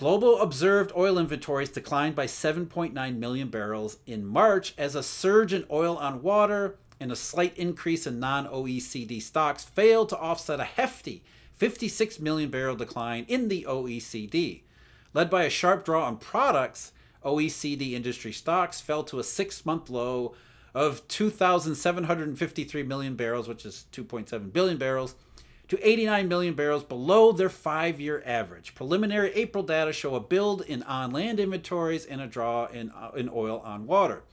Global 0.02 0.42
observed 0.42 0.92
oil 0.98 1.20
inventories 1.20 1.70
declined 1.70 2.16
by 2.16 2.26
7.9 2.26 3.18
million 3.18 3.50
barrels 3.50 3.98
in 4.08 4.26
March 4.26 4.74
as 4.76 4.96
a 4.96 5.04
surge 5.04 5.54
in 5.54 5.64
oil 5.70 5.96
on 5.96 6.24
water 6.24 6.80
and 7.00 7.12
a 7.12 7.16
slight 7.16 7.56
increase 7.56 8.08
in 8.08 8.20
non 8.20 8.48
OECD 8.48 9.22
stocks 9.22 9.64
failed 9.64 10.10
to 10.10 10.18
offset 10.18 10.60
a 10.60 10.64
hefty 10.64 11.22
56 11.54 12.20
million 12.20 12.50
barrel 12.50 12.76
decline 12.76 13.26
in 13.28 13.48
the 13.48 13.64
OECD. 13.70 14.64
Led 15.14 15.30
by 15.30 15.44
a 15.44 15.52
sharp 15.52 15.86
draw 15.86 16.08
on 16.08 16.18
products, 16.18 16.94
OECD 17.24 17.92
industry 17.92 18.32
stocks 18.32 18.82
fell 18.82 19.04
to 19.04 19.20
a 19.20 19.24
six 19.24 19.68
month 19.68 19.88
low 19.88 20.34
of 20.74 21.08
2,753 21.10 22.82
million 22.82 23.16
barrels, 23.16 23.48
which 23.48 23.68
is 23.68 23.86
2.7 23.94 24.52
billion 24.52 24.80
barrels, 24.80 25.14
to 25.72 25.90
89 25.90 26.28
million 26.28 26.54
barrels 26.54 26.84
below 26.84 27.32
their 27.32 27.48
five 27.48 27.98
year 27.98 28.22
average. 28.26 28.76
Preliminary 28.76 29.32
April 29.36 29.64
data 29.64 29.94
show 29.94 30.16
a 30.16 30.20
build 30.20 30.64
in 30.64 30.84
on 30.84 31.12
land 31.12 31.40
inventories 31.40 32.06
and 32.06 32.20
a 32.20 32.28
draw 32.28 32.66
in, 32.66 32.90
uh, 32.90 33.12
in 33.16 33.30
oil 33.30 33.62
on 33.64 33.88
water. 33.88 34.24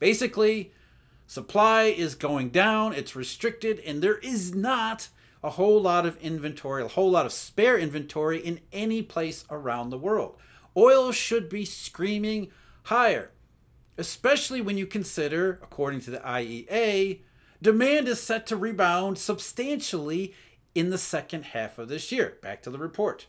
Basically, 0.00 0.72
supply 1.28 1.82
is 1.84 2.16
going 2.16 2.48
down, 2.48 2.92
it's 2.92 3.14
restricted, 3.14 3.78
and 3.86 4.02
there 4.02 4.18
is 4.18 4.52
not 4.52 5.10
a 5.44 5.50
whole 5.50 5.80
lot 5.80 6.06
of 6.06 6.16
inventory, 6.16 6.82
a 6.82 6.88
whole 6.88 7.12
lot 7.12 7.24
of 7.24 7.32
spare 7.32 7.78
inventory 7.78 8.40
in 8.40 8.58
any 8.72 9.00
place 9.00 9.44
around 9.48 9.90
the 9.90 9.98
world. 9.98 10.34
Oil 10.76 11.12
should 11.12 11.48
be 11.48 11.64
screaming 11.64 12.50
higher, 12.82 13.30
especially 13.96 14.60
when 14.60 14.76
you 14.76 14.86
consider, 14.86 15.60
according 15.62 16.00
to 16.00 16.10
the 16.10 16.18
IEA, 16.18 17.20
demand 17.62 18.08
is 18.08 18.20
set 18.20 18.44
to 18.48 18.56
rebound 18.56 19.18
substantially 19.18 20.34
in 20.74 20.90
the 20.90 20.98
second 20.98 21.46
half 21.46 21.78
of 21.78 21.88
this 21.88 22.12
year. 22.12 22.38
Back 22.42 22.62
to 22.62 22.70
the 22.70 22.78
report. 22.78 23.26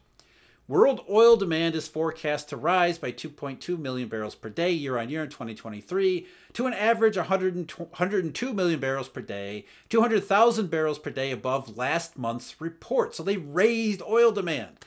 World 0.68 1.04
oil 1.10 1.36
demand 1.36 1.76
is 1.76 1.90
forecast 1.90 2.48
to 2.50 2.56
rise 2.56 2.98
by 2.98 3.12
2.2 3.12 3.78
million 3.78 4.08
barrels 4.08 4.36
per 4.36 4.48
day 4.50 4.72
year 4.72 4.98
on 4.98 5.10
year 5.10 5.24
in 5.24 5.30
2023 5.30 6.26
to 6.54 6.66
an 6.66 6.74
average 6.74 7.18
102 7.18 8.54
million 8.54 8.80
barrels 8.80 9.10
per 9.10 9.22
day, 9.22 9.66
200,000 9.90 10.70
barrels 10.70 10.98
per 10.98 11.10
day 11.10 11.32
above 11.32 11.76
last 11.78 12.18
month's 12.18 12.62
report. 12.62 13.14
So 13.14 13.22
they 13.22 13.36
raised 13.36 14.02
oil 14.04 14.32
demand. 14.32 14.78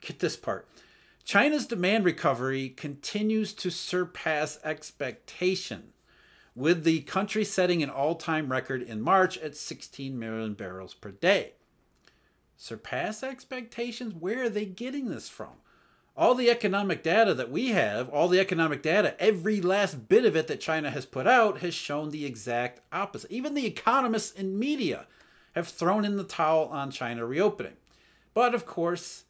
Get 0.00 0.20
this 0.20 0.36
part. 0.36 0.66
China's 1.24 1.66
demand 1.66 2.06
recovery 2.06 2.70
continues 2.70 3.52
to 3.52 3.70
surpass 3.70 4.58
expectation, 4.64 5.92
with 6.54 6.84
the 6.84 7.00
country 7.00 7.44
setting 7.44 7.82
an 7.82 7.90
all 7.90 8.14
time 8.14 8.50
record 8.50 8.80
in 8.80 9.02
March 9.02 9.36
at 9.36 9.56
16 9.56 10.18
million 10.18 10.54
barrels 10.54 10.94
per 10.94 11.10
day 11.10 11.52
surpass 12.58 13.22
expectations? 13.22 14.12
Where 14.12 14.44
are 14.44 14.48
they 14.50 14.66
getting 14.66 15.08
this 15.08 15.28
from? 15.28 15.62
All 16.16 16.34
the 16.34 16.50
economic 16.50 17.04
data 17.04 17.32
that 17.34 17.50
we 17.50 17.68
have, 17.68 18.08
all 18.08 18.26
the 18.26 18.40
economic 18.40 18.82
data, 18.82 19.14
every 19.20 19.60
last 19.60 20.08
bit 20.08 20.24
of 20.24 20.36
it 20.36 20.48
that 20.48 20.60
China 20.60 20.90
has 20.90 21.06
put 21.06 21.28
out 21.28 21.60
has 21.60 21.72
shown 21.72 22.10
the 22.10 22.26
exact 22.26 22.80
opposite. 22.92 23.30
Even 23.30 23.54
the 23.54 23.64
economists 23.64 24.36
and 24.36 24.58
media 24.58 25.06
have 25.54 25.68
thrown 25.68 26.04
in 26.04 26.16
the 26.16 26.24
towel 26.24 26.64
on 26.66 26.90
China 26.90 27.24
reopening. 27.24 27.76
But 28.34 28.52
of 28.54 28.66
course, 28.66 29.24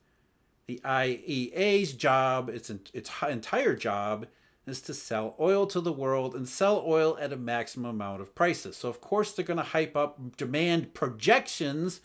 the 0.67 0.81
IEA's 0.83 1.93
job, 1.93 2.49
its, 2.49 2.71
its 2.95 3.11
entire 3.29 3.77
job, 3.77 4.27
is 4.67 4.81
to 4.83 4.95
sell 4.95 5.35
oil 5.39 5.67
to 5.67 5.81
the 5.81 5.93
world 5.93 6.35
and 6.35 6.49
sell 6.49 6.83
oil 6.87 7.19
at 7.21 7.33
a 7.33 7.37
maximum 7.37 7.91
amount 7.91 8.23
of 8.23 8.35
prices. 8.35 8.77
So, 8.77 8.89
of 8.89 9.01
course, 9.01 9.33
they're 9.33 9.45
going 9.45 9.59
to 9.59 9.63
hype 9.63 9.97
up 9.97 10.37
demand 10.37 10.95
projections 10.95 12.01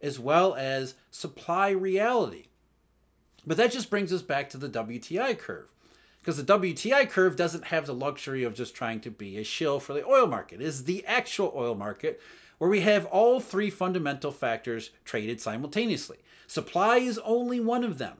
as 0.00 0.18
well 0.18 0.54
as 0.54 0.94
supply 1.10 1.70
reality. 1.70 2.46
But 3.46 3.56
that 3.56 3.72
just 3.72 3.90
brings 3.90 4.12
us 4.12 4.22
back 4.22 4.50
to 4.50 4.58
the 4.58 4.68
WTI 4.68 5.38
curve. 5.38 5.68
Because 6.20 6.42
the 6.42 6.58
WTI 6.58 7.08
curve 7.08 7.36
doesn't 7.36 7.66
have 7.66 7.86
the 7.86 7.94
luxury 7.94 8.44
of 8.44 8.54
just 8.54 8.74
trying 8.74 9.00
to 9.00 9.10
be 9.10 9.38
a 9.38 9.44
shill 9.44 9.80
for 9.80 9.94
the 9.94 10.04
oil 10.04 10.26
market. 10.26 10.60
It 10.60 10.66
is 10.66 10.84
the 10.84 11.06
actual 11.06 11.52
oil 11.56 11.74
market 11.74 12.20
where 12.58 12.68
we 12.68 12.80
have 12.80 13.06
all 13.06 13.40
three 13.40 13.70
fundamental 13.70 14.32
factors 14.32 14.90
traded 15.04 15.40
simultaneously. 15.40 16.18
Supply 16.46 16.98
is 16.98 17.18
only 17.24 17.60
one 17.60 17.84
of 17.84 17.98
them. 17.98 18.18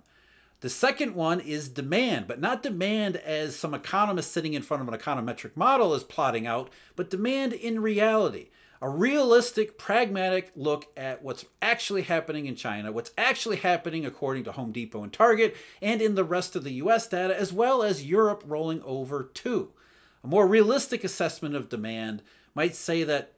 The 0.61 0.71
second 0.71 1.15
one 1.15 1.39
is 1.39 1.69
demand, 1.69 2.27
but 2.27 2.41
not 2.41 2.63
demand 2.63 3.17
as 3.17 3.55
some 3.55 3.75
economist 3.75 4.33
sitting 4.33 4.55
in 4.55 4.63
front 4.63 4.83
of 4.83 4.89
an 4.89 4.99
econometric 4.99 5.57
model 5.57 5.95
is 5.95 6.03
plotting 6.03 6.47
out, 6.47 6.71
but 6.97 7.11
demand 7.11 7.53
in 7.53 7.81
reality 7.81 8.49
a 8.81 8.89
realistic, 8.89 9.79
pragmatic 9.79 10.53
look 10.55 10.87
at 10.97 11.23
what's 11.23 11.45
actually 11.61 12.03
happening 12.03 12.47
in 12.47 12.55
China, 12.55 12.93
what's 12.93 13.13
actually 13.19 13.57
happening 13.57 14.07
according 14.07 14.45
to 14.45 14.53
Home 14.53 14.73
Depot 14.73 15.03
and 15.03 15.13
Target, 15.13 15.57
and 15.83 16.01
in 16.01 16.15
the 16.15 16.25
rest 16.25 16.55
of 16.55 16.65
the 16.65 16.75
US 16.75 17.07
data, 17.09 17.39
as 17.39 17.53
well 17.53 17.83
as 17.83 18.07
Europe 18.07 18.45
rolling 18.47 18.83
over 18.83 19.25
too. 19.25 19.71
A 20.23 20.27
more 20.27 20.47
realistic 20.47 21.05
assessment 21.05 21.55
of 21.55 21.69
demand 21.69 22.23
might 22.55 22.75
say 22.75 23.05
that 23.05 23.35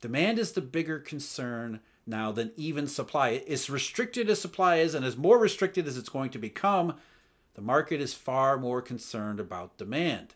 demand 0.00 0.38
is 0.38 0.52
the 0.52 0.60
bigger 0.60 0.98
concern 0.98 1.80
now 2.06 2.32
than 2.32 2.52
even 2.56 2.86
supply. 2.86 3.42
As 3.48 3.70
restricted 3.70 4.28
as 4.28 4.40
supply 4.40 4.76
is, 4.76 4.94
and 4.94 5.04
as 5.04 5.16
more 5.16 5.38
restricted 5.38 5.86
as 5.86 5.96
it's 5.96 6.08
going 6.08 6.30
to 6.30 6.38
become, 6.38 6.94
the 7.54 7.62
market 7.62 8.00
is 8.00 8.14
far 8.14 8.58
more 8.58 8.82
concerned 8.82 9.40
about 9.40 9.76
demand. 9.76 10.34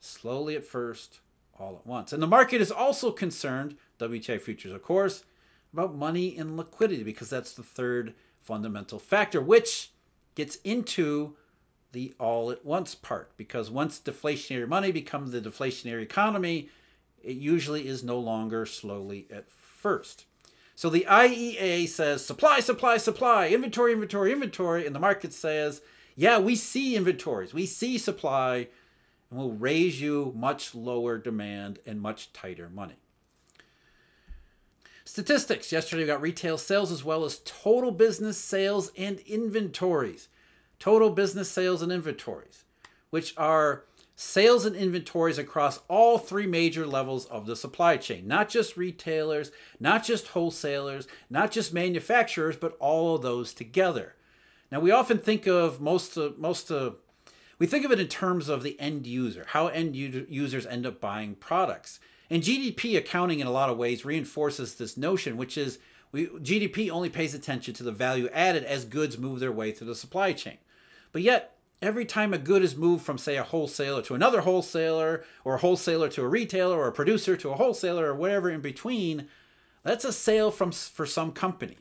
Slowly 0.00 0.56
at 0.56 0.64
first, 0.64 1.20
all 1.58 1.76
at 1.76 1.86
once. 1.86 2.12
And 2.12 2.22
the 2.22 2.26
market 2.26 2.60
is 2.60 2.70
also 2.70 3.10
concerned, 3.10 3.76
WTI 3.98 4.40
futures, 4.40 4.72
of 4.72 4.82
course, 4.82 5.24
about 5.72 5.94
money 5.94 6.36
and 6.36 6.56
liquidity 6.56 7.02
because 7.02 7.30
that's 7.30 7.52
the 7.52 7.62
third 7.62 8.14
fundamental 8.40 8.98
factor, 8.98 9.40
which 9.40 9.92
gets 10.34 10.56
into 10.56 11.36
the 11.92 12.14
all 12.18 12.50
at 12.50 12.64
once 12.64 12.94
part. 12.94 13.36
Because 13.36 13.70
once 13.70 14.00
deflationary 14.00 14.68
money 14.68 14.92
becomes 14.92 15.30
the 15.30 15.40
deflationary 15.40 16.02
economy, 16.02 16.68
it 17.22 17.36
usually 17.36 17.86
is 17.86 18.02
no 18.02 18.18
longer 18.18 18.66
slowly 18.66 19.26
at 19.30 19.50
first. 19.50 20.26
So 20.74 20.88
the 20.90 21.06
IEA 21.08 21.88
says 21.88 22.24
supply, 22.24 22.60
supply, 22.60 22.96
supply, 22.96 23.48
inventory, 23.48 23.92
inventory, 23.92 24.32
inventory, 24.32 24.86
and 24.86 24.94
the 24.94 25.00
market 25.00 25.32
says, 25.32 25.82
yeah, 26.16 26.38
we 26.38 26.56
see 26.56 26.96
inventories, 26.96 27.54
we 27.54 27.66
see 27.66 27.98
supply, 27.98 28.68
and 29.32 29.40
will 29.40 29.52
raise 29.52 30.00
you 30.00 30.32
much 30.36 30.74
lower 30.74 31.16
demand 31.16 31.78
and 31.86 32.00
much 32.00 32.32
tighter 32.34 32.68
money. 32.68 32.96
Statistics. 35.04 35.72
Yesterday 35.72 36.02
we 36.02 36.06
got 36.06 36.20
retail 36.20 36.58
sales 36.58 36.92
as 36.92 37.02
well 37.02 37.24
as 37.24 37.40
total 37.44 37.90
business 37.90 38.36
sales 38.36 38.92
and 38.96 39.18
inventories. 39.20 40.28
Total 40.78 41.10
business 41.10 41.50
sales 41.50 41.80
and 41.80 41.90
inventories, 41.90 42.64
which 43.10 43.34
are 43.38 43.84
sales 44.14 44.66
and 44.66 44.76
inventories 44.76 45.38
across 45.38 45.80
all 45.88 46.18
three 46.18 46.46
major 46.46 46.86
levels 46.86 47.24
of 47.26 47.46
the 47.46 47.56
supply 47.56 47.96
chain. 47.96 48.28
Not 48.28 48.48
just 48.48 48.76
retailers, 48.76 49.50
not 49.80 50.04
just 50.04 50.28
wholesalers, 50.28 51.08
not 51.30 51.50
just 51.50 51.72
manufacturers, 51.72 52.56
but 52.56 52.76
all 52.78 53.16
of 53.16 53.22
those 53.22 53.54
together. 53.54 54.14
Now 54.70 54.80
we 54.80 54.90
often 54.90 55.18
think 55.18 55.46
of 55.46 55.80
most 55.80 56.16
of, 56.16 56.38
most 56.38 56.70
of 56.70 56.96
we 57.62 57.68
think 57.68 57.84
of 57.84 57.92
it 57.92 58.00
in 58.00 58.08
terms 58.08 58.48
of 58.48 58.64
the 58.64 58.74
end 58.80 59.06
user, 59.06 59.46
how 59.50 59.68
end 59.68 59.94
users 59.94 60.66
end 60.66 60.84
up 60.84 61.00
buying 61.00 61.36
products. 61.36 62.00
And 62.28 62.42
GDP 62.42 62.96
accounting, 62.98 63.38
in 63.38 63.46
a 63.46 63.52
lot 63.52 63.70
of 63.70 63.78
ways, 63.78 64.04
reinforces 64.04 64.74
this 64.74 64.96
notion, 64.96 65.36
which 65.36 65.56
is 65.56 65.78
we, 66.10 66.26
GDP 66.26 66.90
only 66.90 67.08
pays 67.08 67.34
attention 67.34 67.72
to 67.74 67.84
the 67.84 67.92
value 67.92 68.28
added 68.32 68.64
as 68.64 68.84
goods 68.84 69.16
move 69.16 69.38
their 69.38 69.52
way 69.52 69.70
through 69.70 69.86
the 69.86 69.94
supply 69.94 70.32
chain. 70.32 70.58
But 71.12 71.22
yet, 71.22 71.54
every 71.80 72.04
time 72.04 72.34
a 72.34 72.38
good 72.38 72.64
is 72.64 72.74
moved 72.74 73.04
from, 73.04 73.16
say, 73.16 73.36
a 73.36 73.44
wholesaler 73.44 74.02
to 74.02 74.16
another 74.16 74.40
wholesaler, 74.40 75.22
or 75.44 75.54
a 75.54 75.58
wholesaler 75.58 76.08
to 76.08 76.22
a 76.22 76.28
retailer, 76.28 76.76
or 76.76 76.88
a 76.88 76.92
producer 76.92 77.36
to 77.36 77.50
a 77.50 77.56
wholesaler, 77.56 78.06
or 78.06 78.16
whatever 78.16 78.50
in 78.50 78.60
between, 78.60 79.28
that's 79.84 80.04
a 80.04 80.12
sale 80.12 80.50
from 80.50 80.72
for 80.72 81.06
some 81.06 81.30
company. 81.30 81.78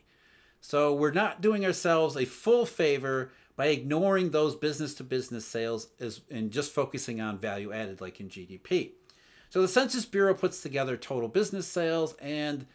So 0.60 0.94
we're 0.94 1.10
not 1.10 1.42
doing 1.42 1.66
ourselves 1.66 2.16
a 2.16 2.26
full 2.26 2.68
favor 2.68 3.32
by 3.62 3.68
ignoring 3.68 4.32
those 4.32 4.56
business 4.56 4.96
to 4.96 5.04
business 5.04 5.46
sales 5.46 5.90
and 6.32 6.50
just 6.50 6.72
focusing 6.72 7.22
on 7.22 7.38
value 7.38 7.72
added 7.72 8.02
like 8.02 8.20
in 8.20 8.28
GDP. 8.28 8.94
So 9.52 9.62
the 9.62 9.68
Census 9.68 10.04
Bureau 10.04 10.34
puts 10.34 10.64
together 10.64 10.98
total 10.98 11.30
business 11.30 11.68
sales 11.68 12.16
and 12.16 12.66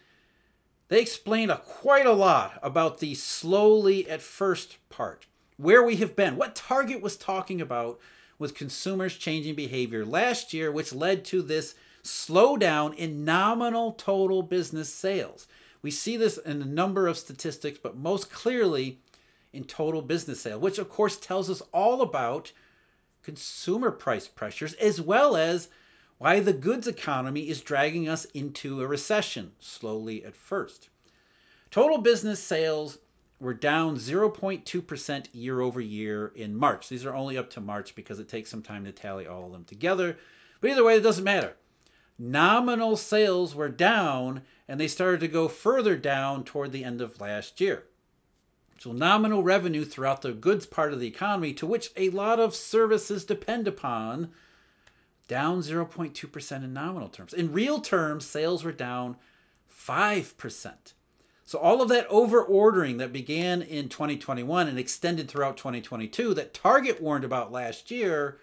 they 0.86 1.00
explain 1.00 1.50
a, 1.50 1.56
quite 1.56 2.06
a 2.06 2.12
lot 2.12 2.60
about 2.62 3.00
the 3.00 3.16
slowly 3.16 4.08
at 4.08 4.22
first 4.22 4.78
part, 4.88 5.26
where 5.56 5.82
we 5.82 5.96
have 5.96 6.14
been, 6.14 6.36
what 6.36 6.54
Target 6.54 7.02
was 7.02 7.16
talking 7.16 7.60
about 7.60 7.98
with 8.38 8.54
consumers 8.54 9.16
changing 9.16 9.56
behavior 9.56 10.04
last 10.04 10.54
year, 10.54 10.70
which 10.70 10.94
led 10.94 11.24
to 11.24 11.42
this 11.42 11.74
slowdown 12.04 12.94
in 12.94 13.24
nominal 13.24 13.90
total 13.90 14.40
business 14.40 14.94
sales. 14.94 15.48
We 15.82 15.90
see 15.90 16.16
this 16.16 16.38
in 16.38 16.62
a 16.62 16.64
number 16.64 17.08
of 17.08 17.18
statistics, 17.18 17.80
but 17.82 17.96
most 17.96 18.30
clearly 18.30 19.00
in 19.56 19.64
total 19.64 20.02
business 20.02 20.40
sale, 20.40 20.60
which 20.60 20.78
of 20.78 20.88
course 20.88 21.16
tells 21.16 21.48
us 21.50 21.62
all 21.72 22.02
about 22.02 22.52
consumer 23.22 23.90
price 23.90 24.28
pressures, 24.28 24.74
as 24.74 25.00
well 25.00 25.36
as 25.36 25.68
why 26.18 26.40
the 26.40 26.52
goods 26.52 26.86
economy 26.86 27.48
is 27.48 27.60
dragging 27.60 28.08
us 28.08 28.24
into 28.26 28.80
a 28.80 28.86
recession, 28.86 29.52
slowly 29.58 30.24
at 30.24 30.36
first. 30.36 30.88
Total 31.70 31.98
business 31.98 32.42
sales 32.42 32.98
were 33.38 33.52
down 33.52 33.96
0.2% 33.96 35.26
year 35.32 35.60
over 35.60 35.80
year 35.80 36.32
in 36.34 36.56
March. 36.56 36.88
These 36.88 37.04
are 37.04 37.14
only 37.14 37.36
up 37.36 37.50
to 37.50 37.60
March 37.60 37.94
because 37.94 38.18
it 38.18 38.28
takes 38.28 38.50
some 38.50 38.62
time 38.62 38.84
to 38.84 38.92
tally 38.92 39.26
all 39.26 39.46
of 39.46 39.52
them 39.52 39.64
together. 39.64 40.16
But 40.60 40.70
either 40.70 40.84
way, 40.84 40.96
it 40.96 41.02
doesn't 41.02 41.24
matter. 41.24 41.56
Nominal 42.18 42.96
sales 42.96 43.54
were 43.54 43.68
down 43.68 44.42
and 44.66 44.80
they 44.80 44.88
started 44.88 45.20
to 45.20 45.28
go 45.28 45.48
further 45.48 45.96
down 45.96 46.44
toward 46.44 46.72
the 46.72 46.84
end 46.84 47.02
of 47.02 47.20
last 47.20 47.60
year. 47.60 47.84
So, 48.78 48.92
nominal 48.92 49.42
revenue 49.42 49.84
throughout 49.84 50.22
the 50.22 50.32
goods 50.32 50.66
part 50.66 50.92
of 50.92 51.00
the 51.00 51.06
economy, 51.06 51.52
to 51.54 51.66
which 51.66 51.90
a 51.96 52.10
lot 52.10 52.38
of 52.38 52.54
services 52.54 53.24
depend 53.24 53.66
upon, 53.66 54.30
down 55.28 55.60
0.2% 55.60 56.64
in 56.64 56.72
nominal 56.72 57.08
terms. 57.08 57.32
In 57.32 57.52
real 57.52 57.80
terms, 57.80 58.26
sales 58.26 58.64
were 58.64 58.72
down 58.72 59.16
5%. 59.72 60.74
So, 61.44 61.58
all 61.58 61.80
of 61.80 61.88
that 61.88 62.06
over 62.08 62.42
ordering 62.42 62.98
that 62.98 63.12
began 63.12 63.62
in 63.62 63.88
2021 63.88 64.68
and 64.68 64.78
extended 64.78 65.28
throughout 65.28 65.56
2022 65.56 66.34
that 66.34 66.52
Target 66.52 67.00
warned 67.00 67.24
about 67.24 67.52
last 67.52 67.90
year 67.90 68.38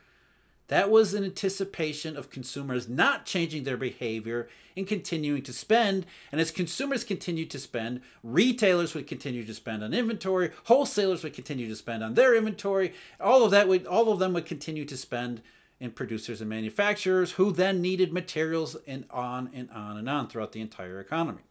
that 0.74 0.90
was 0.90 1.14
in 1.14 1.24
anticipation 1.24 2.18
of 2.18 2.32
consumers 2.32 2.90
not 2.90 3.28
changing 3.28 3.64
their 3.64 3.78
behavior 3.78 4.50
and 4.76 4.88
continuing 4.88 5.44
to 5.44 5.54
spend. 5.54 6.04
And 6.32 6.42
as 6.42 6.50
consumers 6.50 7.04
continued 7.04 7.52
to 7.52 7.60
spend, 7.60 8.02
retailers 8.24 8.96
would 8.96 9.06
continue 9.06 9.46
to 9.46 9.54
spend 9.54 9.84
on 9.84 9.94
inventory, 9.94 10.50
wholesalers 10.64 11.22
would 11.22 11.36
continue 11.36 11.70
to 11.70 11.76
spend 11.76 12.04
on 12.04 12.16
their 12.16 12.36
inventory. 12.36 12.96
All 13.20 13.46
of 13.46 13.52
that 13.52 13.68
would 13.68 13.86
all 13.86 14.12
of 14.12 14.18
them 14.18 14.34
would 14.34 14.48
continue 14.48 14.84
to 14.86 14.98
spend 14.98 15.44
in 15.80 15.92
producers 15.92 16.42
and 16.42 16.50
manufacturers 16.50 17.34
who 17.34 17.52
then 17.52 17.80
needed 17.80 18.12
materials 18.12 18.76
and 18.88 19.06
on 19.12 19.52
and 19.54 19.70
on 19.70 19.98
and 19.98 20.10
on 20.10 20.28
throughout 20.28 20.54
the 20.54 20.62
entire 20.62 21.00
economy. 21.00 21.44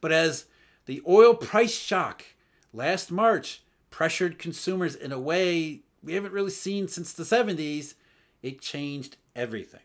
But 0.00 0.10
as 0.10 0.46
the 0.86 1.00
oil 1.06 1.34
price 1.34 1.78
shock 1.78 2.24
last 2.72 3.12
March 3.12 3.62
pressured 3.90 4.36
consumers 4.36 4.96
in 4.96 5.12
a 5.12 5.20
way 5.20 5.82
we 6.02 6.14
haven't 6.14 6.32
really 6.32 6.50
seen 6.50 6.88
since 6.88 7.12
the 7.12 7.22
70s, 7.22 7.94
it 8.46 8.60
changed 8.60 9.16
everything. 9.34 9.80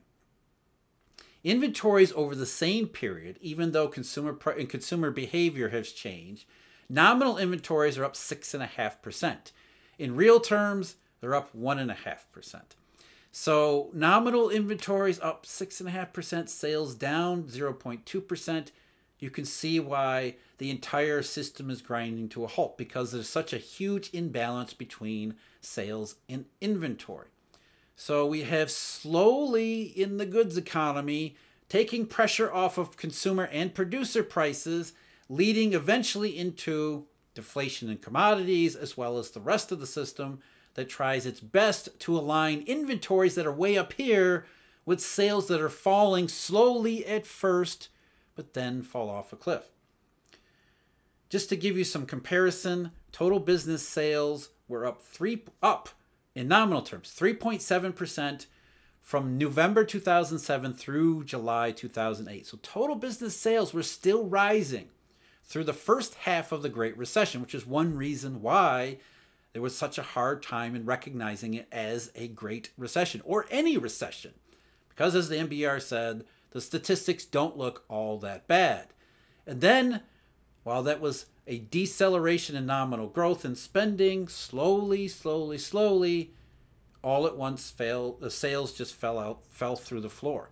Inventories 1.43 2.13
over 2.13 2.35
the 2.35 2.45
same 2.45 2.87
period, 2.87 3.39
even 3.41 3.71
though 3.71 3.87
consumer 3.87 4.37
and 4.55 4.69
consumer 4.69 5.09
behavior 5.09 5.69
has 5.69 5.91
changed, 5.91 6.45
nominal 6.87 7.39
inventories 7.39 7.97
are 7.97 8.05
up 8.05 8.13
6.5%. 8.13 9.51
In 9.97 10.15
real 10.15 10.39
terms, 10.39 10.97
they're 11.19 11.33
up 11.33 11.49
1.5%. 11.57 12.61
So 13.31 13.89
nominal 13.93 14.51
inventories 14.51 15.19
up 15.19 15.47
6.5%, 15.47 16.47
sales 16.47 16.93
down 16.93 17.45
0.2%. 17.45 18.67
You 19.17 19.29
can 19.31 19.45
see 19.45 19.79
why 19.79 20.35
the 20.59 20.69
entire 20.69 21.23
system 21.23 21.71
is 21.71 21.81
grinding 21.81 22.29
to 22.29 22.43
a 22.43 22.47
halt 22.47 22.77
because 22.77 23.11
there's 23.11 23.29
such 23.29 23.53
a 23.53 23.57
huge 23.57 24.11
imbalance 24.13 24.75
between 24.75 25.33
sales 25.61 26.17
and 26.29 26.45
inventory. 26.59 27.29
So 28.03 28.25
we 28.25 28.41
have 28.41 28.71
slowly 28.71 29.83
in 29.83 30.17
the 30.17 30.25
goods 30.25 30.57
economy 30.57 31.35
taking 31.69 32.07
pressure 32.07 32.51
off 32.51 32.79
of 32.79 32.97
consumer 32.97 33.43
and 33.51 33.75
producer 33.75 34.23
prices, 34.23 34.93
leading 35.29 35.73
eventually 35.73 36.35
into 36.35 37.05
deflation 37.35 37.91
in 37.91 37.99
commodities 37.99 38.75
as 38.75 38.97
well 38.97 39.19
as 39.19 39.29
the 39.29 39.39
rest 39.39 39.71
of 39.71 39.79
the 39.79 39.85
system 39.85 40.39
that 40.73 40.89
tries 40.89 41.27
its 41.27 41.41
best 41.41 41.89
to 41.99 42.17
align 42.17 42.63
inventories 42.65 43.35
that 43.35 43.45
are 43.45 43.53
way 43.53 43.77
up 43.77 43.93
here 43.93 44.47
with 44.83 44.99
sales 44.99 45.47
that 45.49 45.61
are 45.61 45.69
falling 45.69 46.27
slowly 46.27 47.05
at 47.05 47.27
first 47.27 47.89
but 48.33 48.55
then 48.55 48.81
fall 48.81 49.11
off 49.11 49.31
a 49.31 49.35
cliff. 49.35 49.69
Just 51.29 51.49
to 51.49 51.55
give 51.55 51.77
you 51.77 51.83
some 51.83 52.07
comparison, 52.07 52.93
total 53.11 53.39
business 53.39 53.87
sales 53.87 54.49
were 54.67 54.87
up 54.87 55.03
3 55.03 55.43
up 55.61 55.89
in 56.35 56.47
nominal 56.47 56.81
terms, 56.81 57.13
3.7% 57.17 58.45
from 59.01 59.37
November 59.37 59.83
2007 59.83 60.73
through 60.73 61.23
July 61.23 61.71
2008. 61.71 62.45
So 62.45 62.59
total 62.61 62.95
business 62.95 63.35
sales 63.35 63.73
were 63.73 63.83
still 63.83 64.25
rising 64.25 64.89
through 65.43 65.63
the 65.65 65.73
first 65.73 66.15
half 66.15 66.51
of 66.51 66.61
the 66.61 66.69
Great 66.69 66.97
Recession, 66.97 67.41
which 67.41 67.55
is 67.55 67.65
one 67.65 67.97
reason 67.97 68.41
why 68.41 68.97
there 69.53 69.61
was 69.61 69.77
such 69.77 69.97
a 69.97 70.03
hard 70.03 70.41
time 70.41 70.75
in 70.75 70.85
recognizing 70.85 71.53
it 71.55 71.67
as 71.71 72.11
a 72.15 72.27
Great 72.29 72.71
Recession 72.77 73.21
or 73.25 73.47
any 73.51 73.77
recession. 73.77 74.31
Because 74.89 75.15
as 75.15 75.27
the 75.27 75.35
NBER 75.35 75.81
said, 75.81 76.23
the 76.51 76.61
statistics 76.61 77.25
don't 77.25 77.57
look 77.57 77.83
all 77.89 78.17
that 78.19 78.47
bad. 78.47 78.87
And 79.45 79.59
then, 79.59 80.01
while 80.63 80.83
that 80.83 81.01
was 81.01 81.25
a 81.47 81.59
deceleration 81.59 82.55
in 82.55 82.65
nominal 82.65 83.07
growth 83.07 83.43
and 83.43 83.57
spending, 83.57 84.27
slowly, 84.27 85.07
slowly, 85.07 85.57
slowly, 85.57 86.33
all 87.03 87.25
at 87.25 87.37
once 87.37 87.71
fell 87.71 88.13
the 88.13 88.29
sales 88.29 88.73
just 88.73 88.93
fell 88.93 89.17
out 89.17 89.41
fell 89.49 89.75
through 89.75 90.01
the 90.01 90.09
floor. 90.09 90.49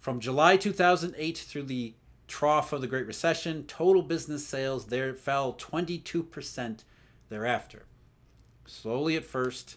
From 0.00 0.20
July 0.20 0.56
2008 0.56 1.38
through 1.38 1.64
the 1.64 1.94
trough 2.26 2.72
of 2.72 2.80
the 2.80 2.86
Great 2.86 3.06
Recession, 3.06 3.64
total 3.64 4.02
business 4.02 4.46
sales 4.46 4.86
there 4.86 5.14
fell 5.14 5.52
22% 5.54 6.84
thereafter. 7.28 7.84
Slowly 8.66 9.16
at 9.16 9.24
first, 9.24 9.76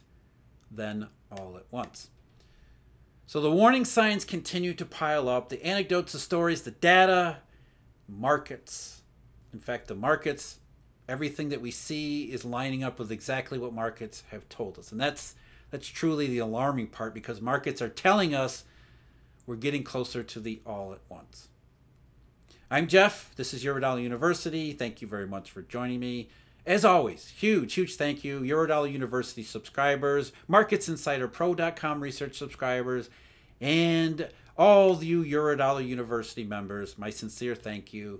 then 0.71 1.07
all 1.31 1.57
at 1.57 1.65
once. 1.71 2.09
So 3.25 3.41
the 3.41 3.51
warning 3.51 3.83
signs 3.83 4.23
continue 4.23 4.73
to 4.75 4.85
pile 4.85 5.27
up. 5.27 5.49
The 5.49 5.65
anecdotes, 5.65 6.13
the 6.13 6.19
stories, 6.19 6.61
the 6.61 6.71
data, 6.71 7.39
markets, 8.07 9.01
in 9.53 9.59
fact, 9.59 9.87
the 9.87 9.95
markets, 9.95 10.59
everything 11.07 11.49
that 11.49 11.61
we 11.61 11.71
see 11.71 12.25
is 12.25 12.43
lining 12.45 12.83
up 12.83 12.99
with 12.99 13.11
exactly 13.11 13.57
what 13.57 13.73
markets 13.73 14.23
have 14.31 14.47
told 14.49 14.77
us. 14.77 14.91
And 14.91 14.99
that's 14.99 15.35
that's 15.69 15.87
truly 15.87 16.27
the 16.27 16.37
alarming 16.37 16.87
part 16.87 17.13
because 17.13 17.41
markets 17.41 17.81
are 17.81 17.89
telling 17.89 18.33
us 18.33 18.63
we're 19.45 19.55
getting 19.55 19.83
closer 19.83 20.23
to 20.23 20.39
the 20.39 20.61
all 20.65 20.93
at 20.93 21.01
once. 21.09 21.49
I'm 22.69 22.87
Jeff. 22.87 23.33
This 23.35 23.53
is 23.53 23.63
Eurodollar 23.63 24.01
University. 24.01 24.73
Thank 24.73 25.01
you 25.01 25.07
very 25.07 25.27
much 25.27 25.51
for 25.51 25.61
joining 25.61 25.99
me. 25.99 26.29
As 26.65 26.83
always, 26.83 27.29
huge, 27.29 27.73
huge 27.73 27.95
thank 27.95 28.25
you. 28.25 28.41
Eurodollar 28.41 28.91
University 28.91 29.41
subscribers, 29.41 30.33
MarketsInsiderPro.com 30.49 32.01
research 32.01 32.37
subscribers, 32.37 33.09
and 33.61 34.27
all 34.57 35.01
you 35.01 35.23
Eurodollar 35.23 35.87
University 35.87 36.43
members, 36.43 36.97
my 36.97 37.09
sincere 37.09 37.55
thank 37.55 37.93
you. 37.93 38.19